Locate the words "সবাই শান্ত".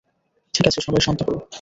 0.81-1.19